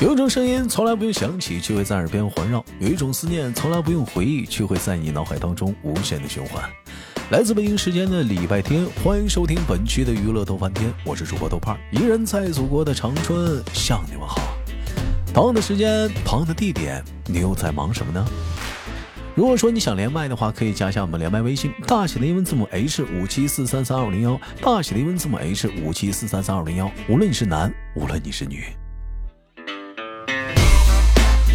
[0.00, 6.64] 有一种声音从来不用响起，却会在耳边环绕；有一种思念从来不用回忆，却会在你脑海当中无限的循环。
[7.30, 14.40] 来自北京时间的礼拜天，欢迎收听本期的娱乐豆翻天，我是主播豆瓣，一人在祖国的长春向你们好。
[15.34, 18.26] 同样的时间，同样的地点，你又在忙什么呢？
[19.34, 26.90] 如果说你想连麦的话，可以加一下我们连麦微信，大写的英文字母 H 五七四三三二零幺，大写的英文字母 H 五七四三三二零幺。
[27.06, 28.64] 无论你是男，无论你是女。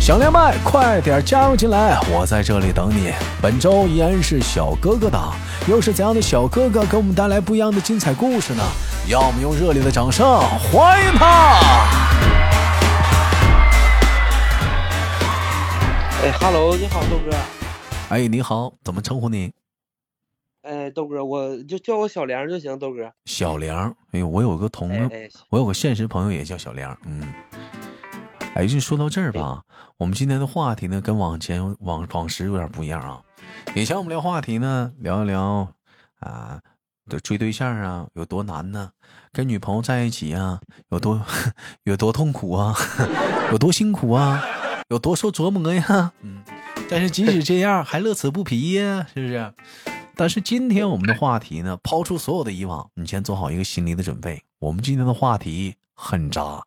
[0.05, 3.11] 想连麦，快点加入进来，我在这里等你。
[3.41, 5.33] 本周依然是小哥哥档，
[5.67, 8.61] 又是怎样的小哥哥给我们带来不一样的精彩故事呢？
[9.09, 11.59] 让我们用热烈的掌声欢迎他！
[16.21, 17.35] 哎哈喽，你好，豆哥。
[18.09, 19.51] 哎，你好，怎么称呼你？
[20.61, 23.11] 哎，豆哥，我就叫我小梁就行，豆哥。
[23.25, 25.09] 小梁，哎呦，我有个同，
[25.49, 27.33] 我有个现实朋友也叫小梁，嗯。
[28.55, 29.63] 哎，就说到这儿吧，
[29.97, 33.21] 我们今天的话题呢，跟往前往往时有点不一样啊。
[33.75, 35.67] 以前我们聊话题呢，聊一聊
[36.21, 36.61] 啊，
[37.05, 38.91] 的追对象啊，有多难呢？
[39.33, 41.21] 跟女朋友在一起啊，有多
[41.83, 42.73] 有多痛苦啊？
[43.51, 44.41] 有多辛苦啊？
[44.87, 46.13] 有多受琢磨呀？
[46.21, 46.41] 嗯，
[46.89, 49.53] 但是即使这样，还乐此不疲呀，是不是？
[50.15, 54.41] 但是今天我们的话题呢，抛出所有的以往，你先做好一个心理的准备。
[54.59, 56.63] 我们今天的话题很渣。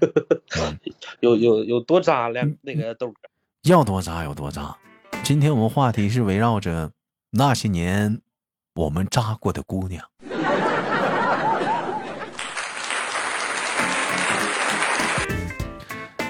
[1.20, 3.14] 有有有多渣两那个豆哥，
[3.62, 4.76] 要多渣有多渣。
[5.22, 6.90] 今天我们话题是围绕着
[7.30, 8.20] 那些年
[8.74, 10.04] 我们渣过的姑娘。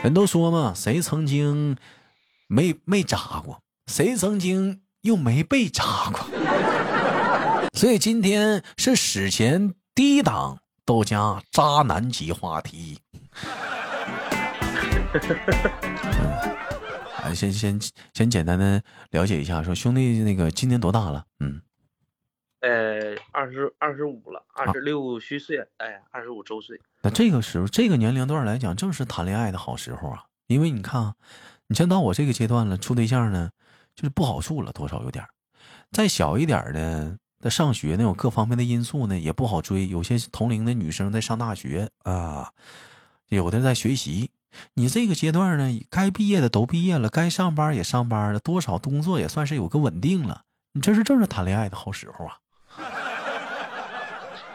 [0.03, 1.77] 人都说嘛，谁曾经
[2.49, 3.61] 没没渣过？
[3.87, 6.27] 谁曾经又没被渣过？
[7.73, 10.59] 所以今天是史前第一档
[10.93, 12.99] 豆家渣男级话题。
[17.25, 17.81] 嗯， 先先
[18.13, 21.25] 先简单的了解一下，说兄弟那个今年多大了？
[21.41, 21.63] 嗯，
[22.61, 26.79] 呃，二十二十五了，二十六虚岁，哎，二十五周岁。
[27.01, 30.27] 那这个时候，这个年龄段来讲，正是谈恋爱的好时候啊。
[30.47, 31.15] 因为你看啊，
[31.69, 33.51] 你像到我这个阶段了，处对象呢，
[33.95, 35.27] 就是不好处了，多少有点
[35.91, 39.89] 再小一点的，在上学呢，有各方面的因素呢，也不好追。
[39.89, 42.53] 有些同龄的女生在上大学啊。
[43.29, 44.31] 有的在学习，
[44.75, 50.45] 你这个阶段呢，该毕业的都毕业了，该上班也上班了，多少工作也算是有个稳定了。
[50.73, 52.39] 你这是正是谈恋爱的好时候啊。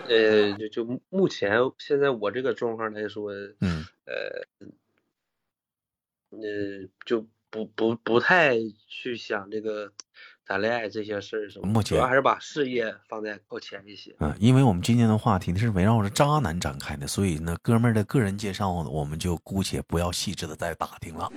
[0.08, 4.46] 呃，就就目前现在我这个状况来说，嗯，呃，
[6.30, 8.56] 呃，就不不不太
[8.88, 9.92] 去想这个。
[10.48, 14.16] 谈恋爱这些事儿，目前主要还是把事业放在靠前一些。
[14.20, 21.30] 嗯，因为我们今天的话题是围绕着渣男展开的，所以呢，哥们儿的个人介绍我们就姑且不要细致的再打听了。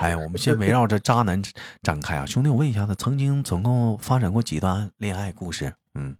[0.00, 1.40] 哎，我们先围绕着渣男
[1.82, 5.72] 展开啊，兄弟，我问一下，他曾经总共发展过几段恋爱故事？
[5.94, 6.16] 嗯，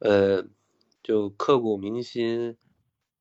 [0.00, 0.44] 呃，
[1.04, 2.56] 就刻骨铭心，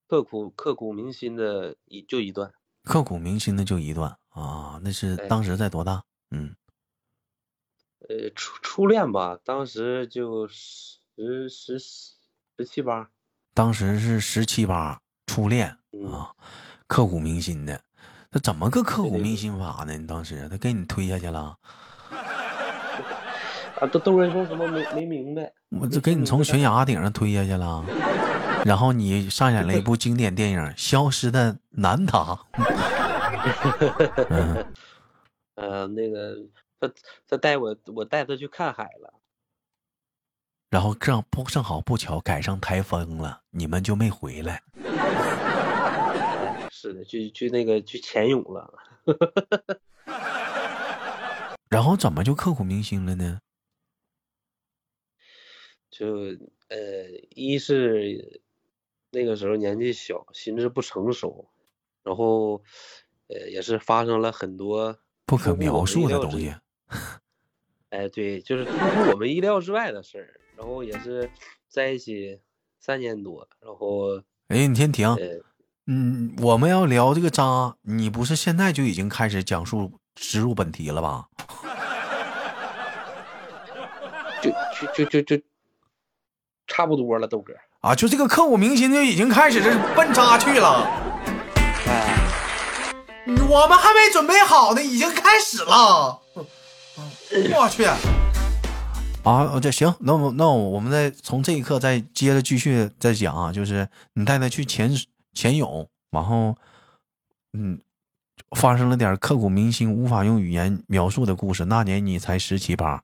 [0.07, 2.51] 刻骨刻骨铭心的一就一段，
[2.83, 4.17] 刻骨铭心的就一段。
[4.33, 6.03] 啊，那是当时在多大？
[6.31, 6.55] 嗯，
[8.09, 13.09] 呃，初初恋吧，当时就十十十七八，
[13.53, 15.67] 当时是十七八初恋
[16.11, 16.33] 啊，
[16.87, 17.79] 刻骨铭心的。
[18.31, 19.95] 他怎么个刻骨铭心法呢？
[19.95, 21.55] 你当时他给你推下去了？
[23.79, 25.53] 啊，都都人说什么没没明白？
[25.79, 27.85] 我这给你从悬崖顶上推下去了，
[28.65, 32.39] 然后你上演了一部经典电影《消失的南塔》。
[35.55, 36.37] 呃，那个
[36.79, 36.91] 他
[37.27, 39.13] 他带我，我带他去看海了，
[40.69, 44.63] 然后正不正好不巧赶上台风了，你们就没回来。
[46.71, 48.73] 是的，去去那个去潜泳了。
[51.69, 53.39] 然后怎么就刻骨铭心了呢？
[55.91, 56.07] 就
[56.69, 58.41] 呃，一是
[59.11, 61.49] 那个时候年纪小，心智不成熟，
[62.01, 62.63] 然后。
[63.33, 64.95] 呃，也是发生了很多
[65.25, 66.53] 不可描述的东西。
[67.89, 70.39] 哎，对，就是出乎我们意料之外的事儿。
[70.55, 71.31] 然后也是
[71.67, 72.39] 在一起
[72.79, 75.17] 三年多，然后哎，你先停。
[75.87, 81.27] 嗯，我们要聊这个渣，你不是现在就已经开始讲述植入本题了吧？
[84.41, 85.43] 就就就就就
[86.67, 87.53] 差不多了，豆哥。
[87.81, 91.02] 啊，就这个刻骨铭心就已经开始这奔渣去了。
[93.25, 96.21] 我们还没准备好呢，已经开始了。
[97.55, 97.85] 我去，
[99.23, 104.91] 啊，这行，那我那我们再从这一刻再接着继续再讲啊，就是你带他去潜
[105.33, 106.55] 潜泳，然后，
[107.53, 107.79] 嗯，
[108.57, 111.65] 发生了点刻骨铭心、无法用语言描述的故事。
[111.65, 113.01] 那年你才十七八，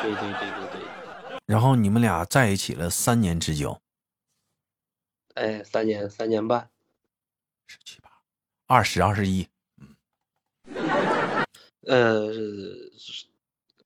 [0.00, 0.80] 对对对对对。
[1.46, 3.80] 然后你们俩在一起了三年之久，
[5.34, 6.70] 哎，三年三年半，
[7.66, 8.10] 十七八，
[8.68, 9.96] 二十二十一，嗯，
[11.86, 12.30] 呃，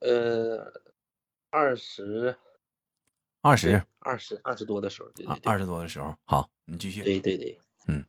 [0.01, 0.73] 呃。
[1.55, 2.35] 二十，
[3.43, 7.03] 二十，二十，二十多的时候，对对对，二十多的时候，好，你继续。
[7.05, 7.59] 对对对，
[7.89, 8.03] 嗯，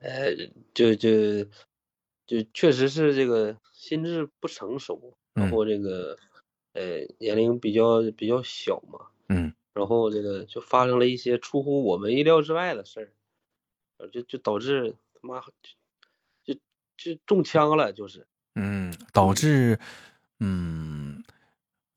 [0.00, 0.34] 呃，
[0.74, 1.44] 就就
[2.26, 6.18] 就确实是这个心智不成熟，然后这个
[6.72, 13.12] 呃年龄比较比较小嘛，嗯，然后这个就发生了一些出乎我们意料之外的事
[13.98, 15.40] 儿，就就导致他妈
[16.44, 16.60] 就就
[16.96, 19.78] 就中枪了，就是，嗯，导致，
[20.40, 21.22] 嗯。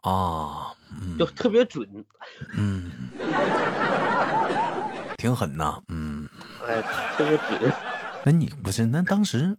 [0.02, 0.74] 啊，
[1.20, 1.86] 就特别准，
[2.56, 2.90] 嗯，
[5.18, 6.26] 挺狠呐，嗯，
[6.66, 6.82] 哎，
[7.18, 7.74] 特别准。
[8.24, 8.86] 那你不是？
[8.86, 9.58] 那当时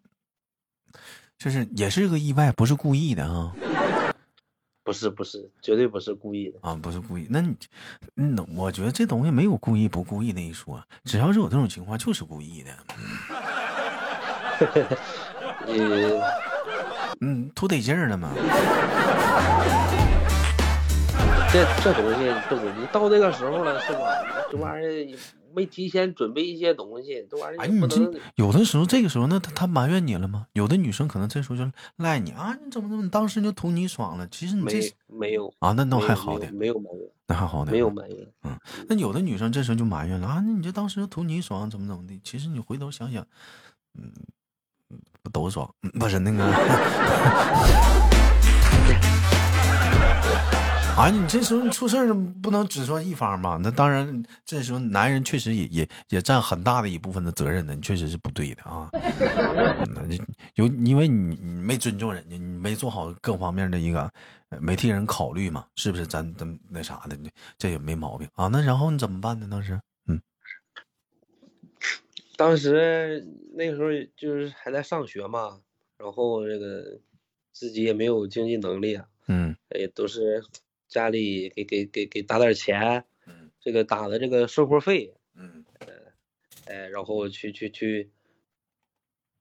[1.37, 3.55] 就是也是个意外，不是故意的啊？
[4.83, 7.27] 不是，不是，绝对不是故意的啊，不是故意。
[7.29, 7.55] 那你，
[8.17, 12.75] 嗯，我觉得这东西没有故意不故意那一说，只要是有这种情况，就是故意的。
[12.97, 13.05] 你，
[17.21, 18.31] 嗯，图得劲儿了嘛。
[21.53, 23.99] 这这东西都你到那个时候了是吧？
[24.51, 25.19] 这玩意儿
[25.53, 30.47] 没提前准备一些东西，这玩意儿哎，你这有的时候这个时候，那他他埋怨你了吗？
[30.53, 34.29] 有的女生可能这时候就赖你啊，你怎么怎么当时就图你爽了？
[34.29, 38.19] 其实你这没有啊，那那还好点，没有埋怨，那还好点，没有埋怨。
[38.45, 38.57] 嗯，
[38.89, 42.21] 那有的女生这时候就埋怨了啊，那你这当时就图你爽，怎么怎么的？
[42.23, 43.27] 其实你回头想想，
[43.99, 44.13] 嗯，
[45.23, 45.69] 不都说？
[45.99, 46.45] 不是那个。
[50.97, 52.13] 啊，你这时候你出事儿
[52.43, 53.59] 不能只说一方嘛？
[53.63, 57.75] 那当然，这时候男人确实也也也占很大的一部分的责任呢。
[57.75, 58.91] 你确实是不对的啊，
[60.57, 64.13] 有因为你你没尊重人家，你没做好各方面的一个，
[64.61, 66.07] 没替人考虑嘛，是不是？
[66.07, 67.17] 咱咱那啥的，
[67.57, 68.49] 这也没毛病啊。
[68.49, 69.49] 那然后你怎么办呢？
[69.51, 69.81] 当时，嗯，
[72.41, 73.23] 当时
[73.53, 75.61] 那个时候就是还在上学嘛，
[75.99, 76.99] 然后这个
[77.53, 80.43] 自己也没有经济能力啊，嗯，也都是。
[80.89, 83.49] 家里给给给给打点钱，嗯。
[83.61, 85.65] 这个打的这个生活费，嗯，
[86.67, 88.11] 哎，然后去去去，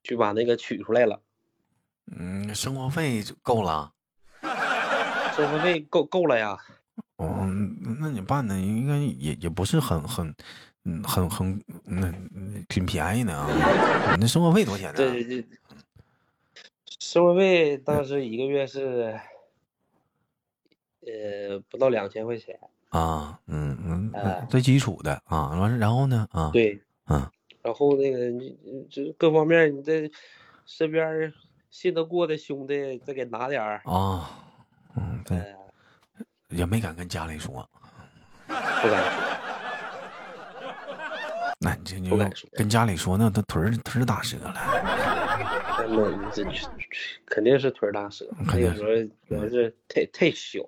[0.04, 1.20] 去把那个取出来了，
[2.16, 3.94] 嗯，生活费就够了，
[5.36, 6.56] 生活费够够了呀，
[7.16, 7.50] 哦，
[8.00, 10.36] 那你办的应该也也不是很很，
[10.86, 12.12] 嗯，很很那
[12.68, 13.48] 挺便宜的啊，
[14.16, 14.98] 你那生活费多少钱呢？
[14.98, 15.58] 对对对，
[17.00, 19.20] 生活费当时一个月是。
[21.02, 22.60] 呃，不到两千块钱
[22.90, 26.28] 啊，嗯嗯，最基础的啊，完了然后呢？
[26.32, 27.28] 啊，对，嗯，
[27.64, 28.56] 然后那个你
[28.92, 30.12] 就各方面你这
[30.66, 31.34] 身边
[31.72, 34.30] 信得过的兄弟再给拿点儿啊，
[34.98, 35.56] 嗯对，
[36.50, 37.68] 也没敢跟家里说，
[38.46, 39.02] 不敢。
[39.02, 39.39] 说，
[41.60, 42.18] 那你这就
[42.54, 44.54] 跟家里说，那他腿儿腿儿打折了，
[45.88, 46.44] 那这
[47.26, 48.88] 肯定是腿儿打折，那个时候
[49.28, 50.60] 主要是太太小。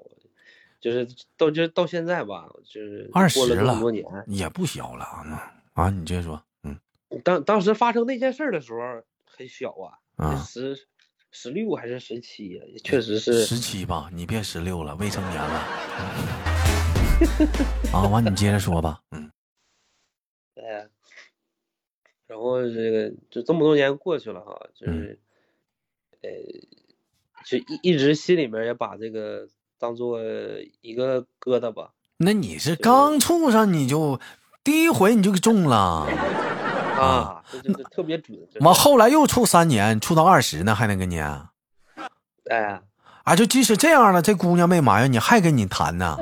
[0.81, 1.07] 就是
[1.37, 5.53] 到就到现在吧，就是二十了多年，也不小了啊！
[5.73, 6.75] 啊，你接着说，嗯，
[7.23, 8.79] 当当时发生那件事的时候
[9.23, 10.75] 很小啊，啊，十
[11.29, 12.63] 十六还是十七呀？
[12.83, 14.09] 确实是十七吧？
[14.11, 15.59] 你别十六了，未成年了。
[17.93, 19.31] 啊，完你接着说吧，嗯，
[20.55, 20.63] 对，
[22.31, 25.19] 然后这个就这么多年过去了哈，就是，
[26.21, 26.29] 呃，
[27.45, 29.49] 就一一直心里面也把这个。
[29.81, 30.19] 当做
[30.81, 31.89] 一个疙瘩吧。
[32.17, 34.19] 那你是刚处上你就
[34.63, 35.75] 第一回你就给中了
[36.99, 37.43] 啊？
[37.51, 38.37] 这这特别准。
[38.59, 41.17] 完后来又处三年，处到二十呢还能跟你？
[42.51, 42.79] 哎，
[43.23, 46.15] 啊，就即使这样了，这姑娘没埋怨你，还跟你谈呢？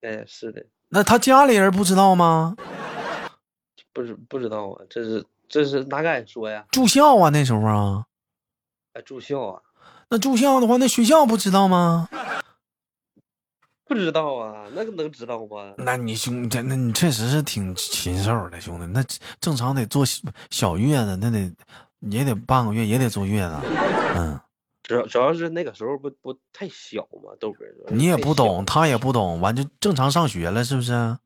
[0.00, 0.64] 哎，是的。
[0.88, 2.56] 那他家里人不知道吗？
[3.92, 6.64] 不知不知道啊，这是这是哪敢说呀？
[6.70, 8.04] 住校啊，那时候啊。
[8.94, 9.62] 哎，住校啊。
[10.10, 12.08] 那住校的话，那学校不知道吗？
[13.84, 15.74] 不知道啊，那个能知道吗？
[15.76, 18.86] 那你兄弟，那你确实是挺禽兽的，兄弟。
[18.86, 19.04] 那
[19.40, 20.04] 正常得坐
[20.50, 21.52] 小月子，那得
[22.00, 23.56] 也得半个月，也得坐月子。
[24.14, 24.40] 嗯，
[24.82, 27.64] 主要主要是那个时候不不太小嘛，豆哥。
[27.88, 31.18] 你也不懂，他也不懂，完就正常上学了，是不是？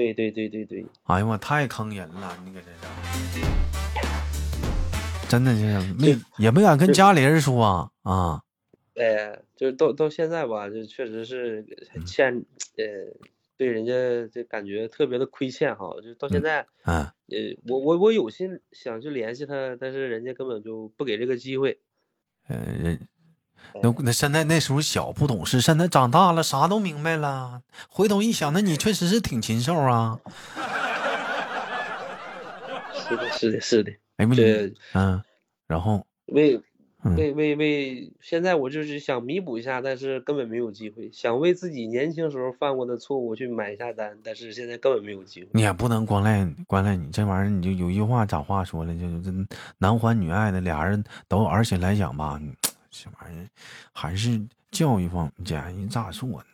[0.00, 0.86] 对对对对对。
[1.04, 3.46] 哎呀妈，太坑人了，你搁这是。
[5.28, 8.42] 真的是没也没敢跟家里人说啊啊！
[8.94, 11.66] 哎，就是到到现在吧，就确实是
[12.06, 12.34] 欠，
[12.78, 12.84] 呃，
[13.58, 13.92] 对人家
[14.28, 15.94] 就感觉特别的亏欠哈。
[16.02, 17.36] 就到现在，啊，呃，
[17.68, 21.78] 我我我有心想去联系他，但是人家根本就不给这个机会。
[22.48, 23.06] 呃，人
[23.82, 27.62] 那那现在那时候小不懂事，现在长大了啥都明白了。
[27.88, 30.18] 回头一想，那你确实是挺禽兽啊。
[32.92, 33.92] 是的，是的，是的。
[34.18, 35.22] 哎，对，嗯，
[35.66, 36.60] 然后为
[37.16, 41.10] 为为为，现在我就是想弥补一下，但是根本没有机会。
[41.12, 45.48] 想为自己年轻时候犯过的错误去买一下单，但是现在根本没有机会。
[45.54, 49.32] 你也不能光赖光赖你这玩意儿，你就有一句话咋话说了，就是这
[49.78, 52.38] 男欢女爱的俩人都，而且来讲吧，
[52.90, 53.46] 这玩意儿
[53.92, 56.44] 还是教育方面，人咋说呢？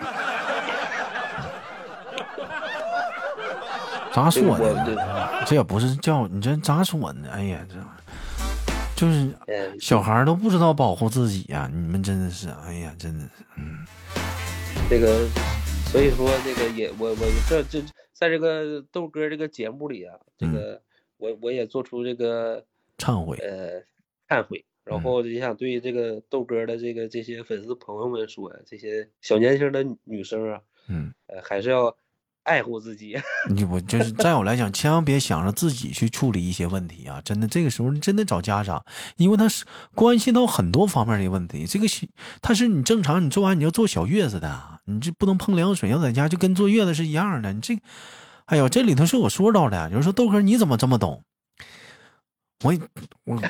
[4.12, 5.44] 咋说呢？
[5.46, 7.28] 这也不是教你这咋说呢？
[7.30, 7.76] 哎呀，这
[8.96, 9.30] 就是
[9.78, 11.68] 小孩都不知道保护自己呀！
[11.72, 13.86] 你们真的是，哎呀，真的是，嗯。
[14.88, 15.28] 这个，
[15.92, 17.16] 所以说这个也我我
[17.48, 20.80] 这这在这个豆哥这个节目里啊，这个
[21.18, 22.64] 我我也做出这个
[22.96, 23.82] 忏悔，呃，
[24.28, 31.94] 忏悔，然后也想对这个豆哥的这个这些粉丝朋友们说，这些小年轻的女生啊，嗯，呃，还是要。
[32.46, 33.18] 爱护自己，
[33.50, 37.20] 你我就是在我来讲，千万别想着自己去处理一些问题啊！
[37.24, 38.84] 真的，这个时候你真的找家长，
[39.16, 39.64] 因为他是
[39.96, 41.66] 关系到很多方面的问题。
[41.66, 41.88] 这个
[42.40, 47.52] 他是你正常，你做完你要坐小月子的，你这不能碰凉水，要在家就跟坐月子是一样的。
[47.52, 47.76] 你这，
[48.44, 49.88] 哎呦，这里头是我说到的。
[49.88, 51.24] 有人说豆哥你怎么这么懂？
[52.62, 52.72] 我
[53.24, 53.42] 我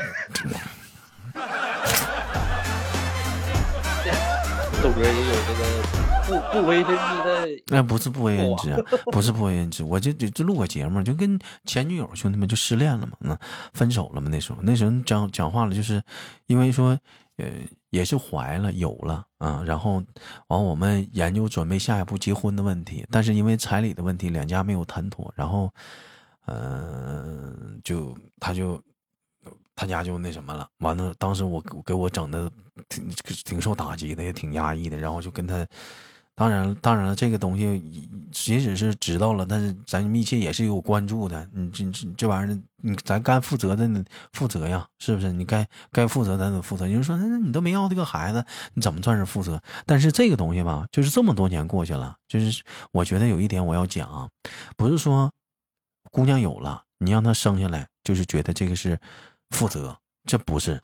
[5.03, 6.07] 也有这个。
[6.27, 8.75] 不不为人知的，那不是不为人知，
[9.13, 9.85] 不是不为人知。
[9.85, 13.39] 我就就就录个节目，就跟前女友兄弟们就失恋了嘛，嗯
[13.75, 14.29] 分手了嘛。
[14.29, 16.03] 那时候那时候讲讲话了，就是
[16.49, 16.99] 因为说，
[17.37, 17.47] 呃，
[17.91, 20.03] 也是怀了有了啊，然后
[20.49, 25.73] 完我们研究准备下一步结婚的问题，但是因为彩礼的问题，两家没有谈妥，然后，
[26.47, 28.83] 嗯，就他就
[29.77, 30.69] 他家就那什么了。
[30.79, 32.51] 完了，当时我给我整的
[32.89, 33.09] 挺
[33.45, 35.65] 挺受打击的，也挺压抑的，然后就跟他。
[36.39, 41.49] 当然，当然了，这个东西即使是知道了，但是咱密切也是有关注的。
[41.55, 43.89] 你这这这玩意儿，你咱该负责的
[44.35, 45.33] 负责呀，是不是？
[45.33, 46.87] 你该该负责咱得负责。
[46.87, 49.59] 你就说，那你都没要这个孩子，你怎么算是负责？
[49.87, 54.31] 但是这个东西吧，就是这么多年过去了，就是我觉得有一点我要讲，
[54.77, 55.33] 不是说
[56.11, 59.01] 姑娘有了，你让她生下来，就是觉得这个是
[59.51, 60.83] 负责，这不是，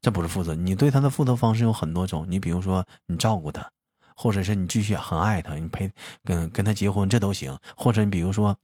[0.00, 0.54] 这不是负责。
[0.54, 3.70] 你对他的负责方式有很多种，你比如说你照顾他。
[4.16, 5.90] 或者是你继续很爱他，你陪
[6.24, 7.58] 跟跟他结婚，这都行。
[7.74, 8.54] 或者你比如说，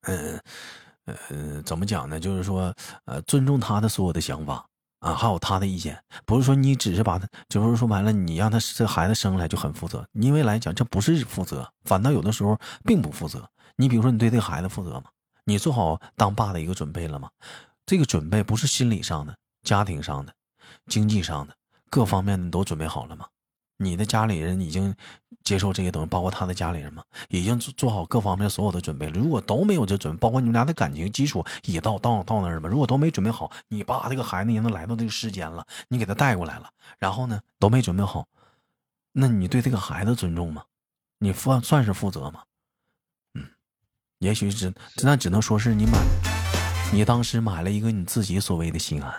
[0.00, 0.42] 嗯
[1.04, 2.18] 呃，怎么讲呢？
[2.18, 4.66] 就是说，呃，尊重他的所有的想法
[4.98, 6.02] 啊，还有他的意见。
[6.26, 10.04] 不是说你只是把他，就是说完了，你让他这孩子生来就很负责。
[10.10, 13.48] 因为来讲，这不是负责，反倒有的时候并不负责。
[13.76, 15.04] 你比如说，你对这个孩子负责吗？
[15.44, 17.30] 你做好当爸的一个准备了吗？
[17.86, 20.34] 这个准备不是心理上的、家庭上的、
[20.86, 21.54] 经济上的
[21.90, 23.26] 各方面的，你都准备好了吗？
[23.76, 24.94] 你的家里人已经
[25.42, 27.02] 接受这些东西，包括他的家里人吗？
[27.28, 29.12] 已经做好各方面所有的准备了。
[29.18, 32.68] 如果都没有这准备，包括你们俩的感情基础也到到到那儿了吗？
[32.68, 38.28] 如果都没准备好，你爸这个孩子已经来到这个世间了，你给他带过来了，然后呢都没准备好，
[39.12, 40.64] 那你对这个孩子尊重吗？
[41.18, 42.44] 你算算是负责吗？
[43.34, 43.44] 嗯，
[44.20, 44.72] 也许只
[45.02, 45.98] 那只能说是你买，
[46.92, 49.12] 你当时买了一个你自己所谓的心安。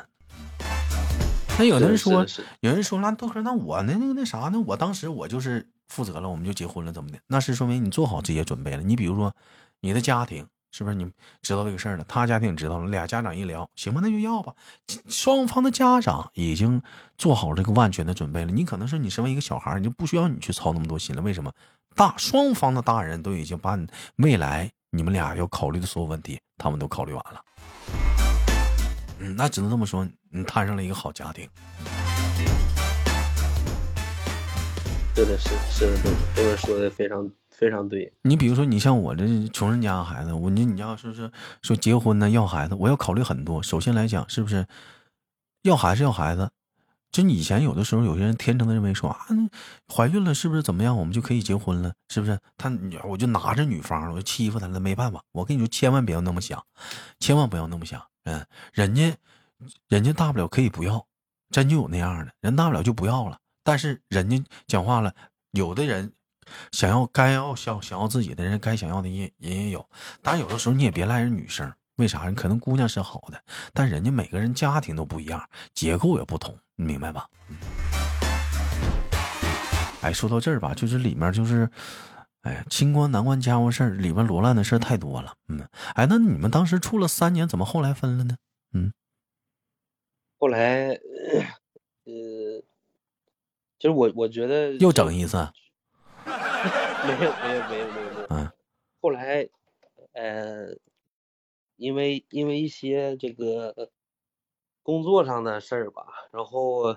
[1.57, 2.25] 那有的人说，
[2.61, 4.59] 有人说那豆哥，那我那那个那啥那？
[4.61, 7.17] 我当时我就是负责了，我们就结婚了，怎么的？
[7.27, 8.83] 那是说明你做好这些准备了。
[8.83, 9.33] 你比如说，
[9.81, 11.09] 你的家庭是不是你
[11.41, 12.05] 知道这个事儿了？
[12.07, 14.53] 他家庭知道了，俩家长一聊，行吧，那就要吧。
[15.07, 16.81] 双方的家长已经
[17.17, 18.51] 做好这个万全的准备了。
[18.51, 21.21] 你可能是你身为一个小孩，你就不需要你去操那么多心了。
[21.21, 21.51] 为什么？
[21.95, 27.41] 大双方的大人都已经把你未来你们俩要考虑的所有问题，他们都考虑完了。
[29.19, 30.07] 嗯，那只能这么说。
[30.29, 31.49] 你摊上了一个好家庭，
[35.15, 38.11] 是的，是是的，这个说的非常非常对。
[38.23, 41.31] 你比如说，你像我这穷人家孩子，我你你要说是
[41.61, 43.63] 说结婚呢，要孩子，我要考虑很多。
[43.63, 44.67] 首先来讲，是不是
[45.61, 46.51] 要孩子要孩子？
[47.13, 49.25] 就以前有的时候，有些人天真的认为说啊，
[49.87, 51.93] 怀孕了是不是怎么样，我们就可以结婚了？
[52.09, 52.37] 是不是？
[52.57, 52.69] 他
[53.05, 55.21] 我就拿着女方，我就欺负他了，没办法。
[55.31, 56.61] 我跟你说，千万不要那么想，
[57.21, 58.01] 千万不要那么想。
[58.25, 59.15] 嗯，人家。
[59.87, 61.07] 人家大不了可以不要，
[61.49, 63.39] 真就有那样的人，大不了就不要了。
[63.63, 65.15] 但是人家讲话了，
[65.51, 66.11] 有的人
[66.71, 69.89] 想要该要想想要自己的人，该想要的也人也有。
[70.21, 72.29] 但有的时候你也别赖人女生，为啥？
[72.33, 73.41] 可能姑娘是好的，
[73.73, 77.27] 但人家每个人家庭都不一样，结构也不同，你明白吧？
[80.01, 81.67] 哎，说到这儿吧，就是里面就是，
[82.45, 85.33] 哎呀，清官难断家务事儿，里面罗乱的事儿太多了。
[85.47, 88.37] 嗯，哎，那你们当时处了三年，怎么后来分了呢？
[88.71, 88.93] 嗯，
[90.37, 92.61] 后来，呃，
[93.79, 95.37] 其实我我觉得又整一次，
[96.23, 98.27] 没有没有没有没有没有。
[98.29, 98.51] 嗯，
[99.01, 99.49] 后来，
[100.13, 100.67] 呃，
[101.77, 103.89] 因为因为一些这个
[104.83, 106.95] 工作上的事儿吧，然后，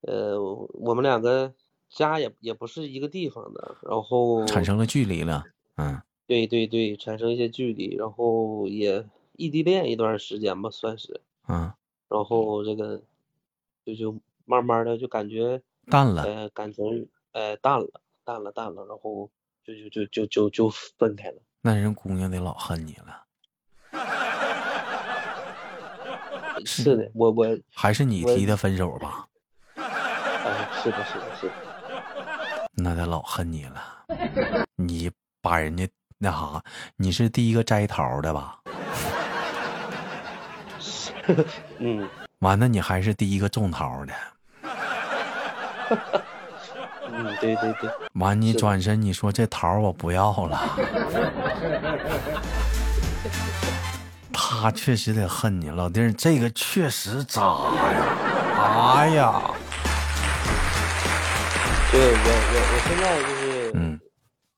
[0.00, 1.54] 呃，我们两个。
[1.88, 5.44] 家也也不是一个地方的，然后产生了距离了，
[5.76, 11.72] 嗯，对对对，产生一些距离，然后也异地恋一段时间吧，算是，嗯，
[12.08, 13.02] 然后这个
[13.84, 19.30] 就就慢慢的就感觉淡了，呃，感情呃淡了，淡了淡了，然后
[19.64, 21.36] 就就就就就就分开了。
[21.62, 23.24] 那人姑娘得老恨你了。
[26.64, 29.28] 是的，我我还是你提的分手吧。
[29.76, 31.52] 哎，是的，是的，是的。
[32.78, 33.82] 那得老恨你了，
[34.76, 36.62] 你把人家那啥，
[36.96, 38.58] 你是第一个摘桃的吧？
[41.78, 42.06] 嗯，
[42.40, 44.12] 完了，你还是第一个种桃的。
[47.10, 47.90] 嗯，对对对。
[48.12, 50.60] 完，你转身你说这桃我不要了。
[54.32, 58.04] 他确实得恨你，老弟儿，这个确实渣呀！
[58.96, 59.40] 哎呀。
[61.88, 64.00] 对我我我现在就是，嗯，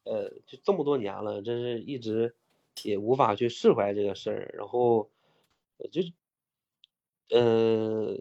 [0.04, 2.34] 呃，就这么多年了，真是一直
[2.82, 5.10] 也无法去释怀这个事儿，然后
[5.90, 6.02] 就，
[7.30, 8.16] 呃，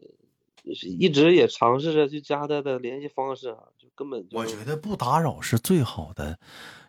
[0.64, 6.40] 一直也尝试着去加他的联系方式啊，就根本就我觉得不打扰是最好的，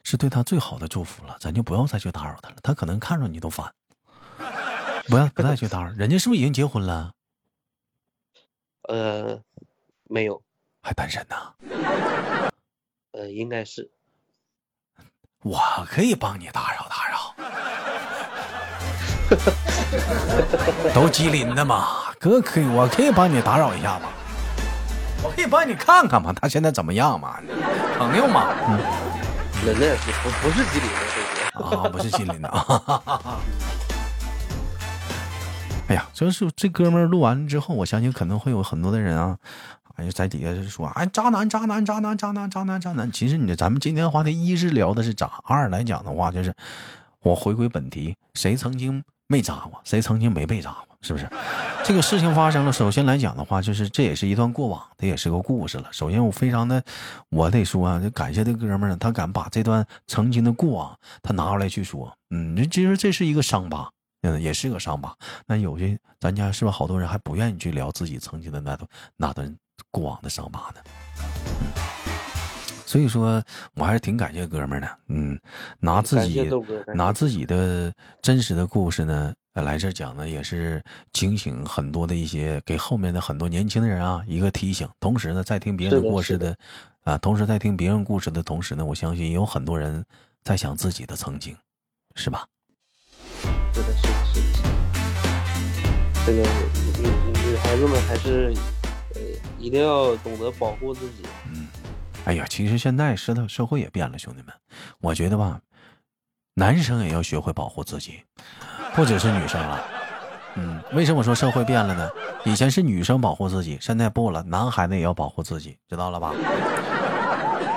[0.05, 3.73] 是对他最好的祝福了，咱就不要再去打扰他了，他可能看着你都烦，
[5.09, 7.13] 不要不再去打扰，人家是不是已经结婚了？
[8.89, 9.43] 呃，
[10.05, 10.43] 没有。
[10.81, 12.38] 还单身呢？
[13.19, 13.91] 呃，应该是。
[15.43, 17.35] 我可以帮你打扰打扰。
[20.95, 24.09] 都吉林的嘛，哥可以，我可以帮你打扰一下嘛。
[25.25, 27.41] 我可以帮你看看嘛，他现在怎么样嘛？
[27.99, 28.55] 朋友嘛。
[28.69, 28.79] 嗯。
[29.67, 33.03] 那那不不是吉林的，啊，不是吉林的啊。
[35.89, 39.39] 哎呀，就是这哥们儿录完之后，我相信可能会有很多的人啊。
[39.99, 43.11] 哎，在底下就说，哎，渣男，渣男，渣男，渣男，渣男，渣男。
[43.11, 46.55] 其实你咱们今天话题，一是聊的是渣，二来讲的话就是，
[47.21, 51.29] 我回归本题，谁曾经没渣过，谁曾经没被渣过，是不是？
[51.85, 55.89] 这个事情发生了，首先来讲的话，就是这也是一段过往，这也是个故事了。
[55.91, 56.81] 首先我非常的，
[57.29, 63.91] 我得说啊，就感谢这哥们儿，他敢把这段曾经的过往他拿出来去说，嗯，其实这是一个伤疤。
[64.23, 65.15] 嗯，也是个伤疤。
[65.47, 69.57] 那有些咱家是不是好多人还不愿意去聊自己曾经的那段那段
[69.91, 70.81] 过往的伤疤呢？
[71.61, 71.73] 嗯，
[72.87, 73.43] 所以说
[73.75, 74.89] 我还是挺感谢哥们儿的。
[75.09, 75.39] 嗯，
[75.81, 76.51] 拿自己
[76.95, 84.89] 拿自己的真实的故事呢来这讲呢，也是警醒很多的一些给后面的很多年轻的人啊一个提醒。
[85.01, 86.57] 同时呢，在听别人故事的
[87.03, 90.05] 啊，同时在听别人故事的同时呢，我相信也有很多人
[90.45, 91.57] 在想自己的曾经，
[92.15, 92.47] 是吧？
[93.75, 94.47] 是的，是的，是的。
[96.25, 96.43] 这个
[97.01, 97.09] 女
[97.51, 98.78] 女孩子们还是呃
[99.59, 101.23] 一定要懂得保护自己。
[101.53, 101.67] 嗯，
[102.25, 104.55] 哎呀，其实现在社社会也变了，兄弟们，
[105.01, 105.61] 我觉得吧，
[106.55, 108.23] 男生也要学会保护自己，
[108.95, 109.85] 不只是女生了。
[110.55, 112.09] 嗯，为什么说社会变了呢？
[112.45, 116.33] 以前是女生保护自己，现在不了，男孩子也要保护自己，知道了吧？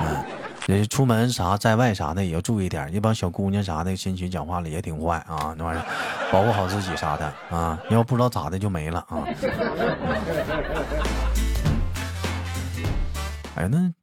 [0.03, 0.23] 嗯。
[0.63, 5.85] 这出门啥在外啥的也要注意点，一帮小姑娘啥的，心情讲话了也挺坏啊，那玩意儿
[6.31, 9.25] 保护好自己啥的啊，要不知道咋的就没了啊。
[13.55, 13.93] 哎，那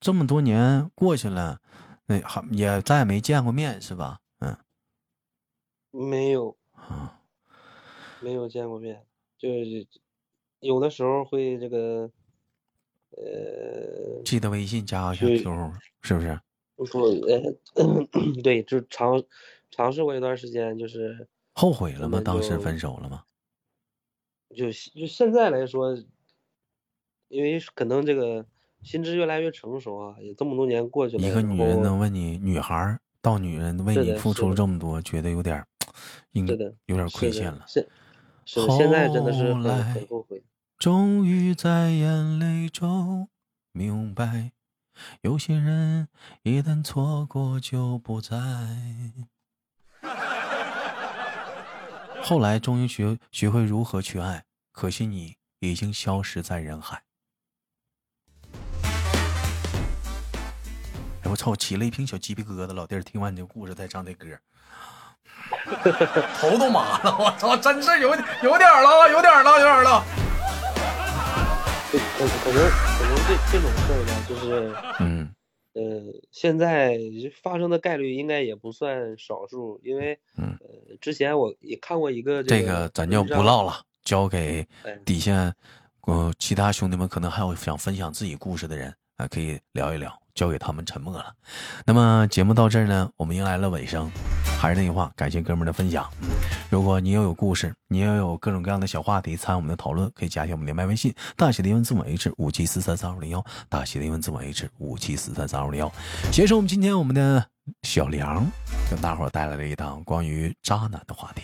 [0.00, 1.60] 这么多年过去了，
[2.06, 4.20] 那还也再也没见过面是吧？
[4.38, 4.56] 嗯，
[5.90, 7.20] 没有啊，
[8.20, 9.04] 没有见过面，
[9.38, 9.86] 就是
[10.60, 12.10] 有的时候会这个。
[13.14, 16.40] 呃，记得微信加个小 Q，是不是？
[16.76, 17.42] 不，呃，
[18.42, 19.22] 对，就尝
[19.70, 22.22] 尝试过一段时间，就是后悔了吗？
[22.24, 23.22] 当时分手了吗？
[24.56, 25.94] 就就现在来说，
[27.28, 28.46] 因为可能这个
[28.82, 31.26] 心智越来越成熟啊，也这么多年过去了。
[31.26, 35.64] 一个女人能为你，女孩到女人为你付出这么多，觉得有点，
[36.32, 36.54] 应该
[36.86, 37.64] 有点亏欠了。
[37.66, 37.88] 是，
[38.44, 40.42] 是现在真的是很很后悔。
[40.78, 43.28] 终于在眼泪中
[43.70, 44.50] 明白，
[45.20, 46.08] 有些人
[46.42, 48.36] 一旦错过就不再。
[52.20, 57.04] 后来终于学学会如何去爱，可惜你已经消失在人海。
[61.32, 62.74] 我操，起了一瓶小鸡皮疙瘩。
[62.74, 64.26] 老弟儿听完你这故事再唱这歌，
[66.38, 67.16] 头都麻了。
[67.18, 70.04] 我操，真是有有点了，有点了，有点了。
[71.90, 72.68] 可可能
[72.98, 75.34] 可能这这种事儿呢，就是嗯。
[75.72, 75.82] 呃，
[76.30, 76.98] 现在
[77.42, 80.46] 发生的概率应该也不算少数，因为呃，
[81.00, 84.68] 之前我也看过一个这个，咱就不唠了，交给
[85.06, 85.50] 底下，
[86.06, 90.21] 嗯，其他兄弟们可能还有想分享自己故事的人啊，可以聊一聊。
[90.34, 91.34] 交给他们沉默了。
[91.84, 94.10] 那么节目到这儿呢，我们迎来了尾声。
[94.58, 96.08] 还是那句话，感谢哥们的分享。
[96.70, 105.92] 如果你也有故事，你也有各种各样的小话题参与我们的讨论，可以加一下我们连麦微信，大写的英文字母 H 五七四三三二零幺，大写的英文字母 H 五七四三三二零幺。
[106.30, 107.44] 携手我们今天我们的
[107.82, 108.46] 小梁，
[108.88, 111.42] 跟大伙带来了一档关于渣男的话题。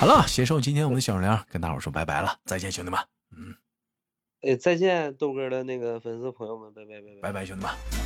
[0.00, 2.98] 好了，携手今天我们的小梁，跟大伙说拜拜了，再见，兄弟们。
[3.36, 3.63] 嗯。
[4.44, 8.03] 哎，再见，豆哥的那个粉丝朋友们，拜拜拜拜，拜拜，兄弟们。